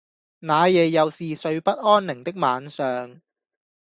[0.39, 3.21] 那夜又是睡不安寧的晚上